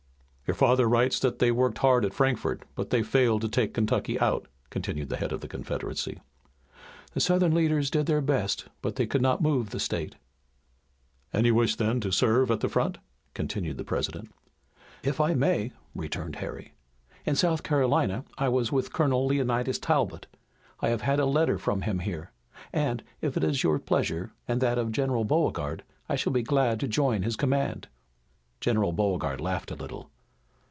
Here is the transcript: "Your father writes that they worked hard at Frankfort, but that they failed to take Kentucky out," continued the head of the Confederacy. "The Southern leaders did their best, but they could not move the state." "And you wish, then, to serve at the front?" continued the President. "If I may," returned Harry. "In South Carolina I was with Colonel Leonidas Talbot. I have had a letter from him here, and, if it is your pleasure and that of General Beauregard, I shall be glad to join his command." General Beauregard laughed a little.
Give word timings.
"Your 0.47 0.55
father 0.57 0.89
writes 0.89 1.17
that 1.21 1.39
they 1.39 1.49
worked 1.49 1.77
hard 1.77 2.03
at 2.03 2.13
Frankfort, 2.13 2.63
but 2.75 2.89
that 2.89 2.97
they 2.97 3.03
failed 3.03 3.39
to 3.39 3.47
take 3.47 3.73
Kentucky 3.73 4.19
out," 4.19 4.49
continued 4.69 5.07
the 5.07 5.15
head 5.15 5.31
of 5.31 5.39
the 5.39 5.47
Confederacy. 5.47 6.19
"The 7.13 7.21
Southern 7.21 7.53
leaders 7.55 7.89
did 7.89 8.05
their 8.05 8.19
best, 8.19 8.65
but 8.81 8.97
they 8.97 9.07
could 9.07 9.21
not 9.21 9.41
move 9.41 9.69
the 9.69 9.79
state." 9.79 10.15
"And 11.31 11.45
you 11.45 11.55
wish, 11.55 11.77
then, 11.77 12.01
to 12.01 12.11
serve 12.11 12.51
at 12.51 12.59
the 12.59 12.67
front?" 12.67 12.97
continued 13.33 13.77
the 13.77 13.85
President. 13.85 14.29
"If 15.03 15.21
I 15.21 15.35
may," 15.35 15.71
returned 15.95 16.35
Harry. 16.37 16.73
"In 17.25 17.35
South 17.35 17.63
Carolina 17.63 18.25
I 18.37 18.49
was 18.49 18.73
with 18.73 18.91
Colonel 18.91 19.25
Leonidas 19.25 19.79
Talbot. 19.79 20.27
I 20.81 20.89
have 20.89 21.03
had 21.03 21.21
a 21.21 21.25
letter 21.25 21.57
from 21.57 21.83
him 21.83 21.99
here, 21.99 22.33
and, 22.73 23.05
if 23.21 23.37
it 23.37 23.45
is 23.45 23.63
your 23.63 23.79
pleasure 23.79 24.33
and 24.49 24.59
that 24.59 24.77
of 24.77 24.91
General 24.91 25.23
Beauregard, 25.23 25.85
I 26.09 26.17
shall 26.17 26.33
be 26.33 26.43
glad 26.43 26.77
to 26.81 26.89
join 26.89 27.21
his 27.23 27.37
command." 27.37 27.87
General 28.59 28.91
Beauregard 28.91 29.39
laughed 29.39 29.71
a 29.71 29.75
little. 29.75 30.09